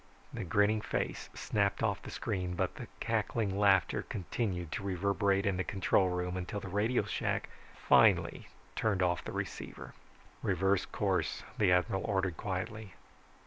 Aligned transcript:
The 0.33 0.43
grinning 0.43 0.81
face 0.81 1.29
snapped 1.35 1.83
off 1.83 2.01
the 2.01 2.09
screen, 2.09 2.55
but 2.55 2.73
the 2.77 2.87
cackling 2.99 3.55
laughter 3.55 4.01
continued 4.01 4.71
to 4.71 4.83
reverberate 4.83 5.45
in 5.45 5.57
the 5.57 5.63
control 5.63 6.09
room 6.09 6.35
until 6.37 6.59
the 6.59 6.69
radio 6.69 7.03
shack 7.03 7.49
finally 7.75 8.47
turned 8.75 9.03
off 9.03 9.23
the 9.23 9.31
receiver. 9.31 9.93
"Reverse 10.41 10.87
course," 10.87 11.43
the 11.59 11.71
admiral 11.71 12.03
ordered 12.03 12.35
quietly. 12.35 12.95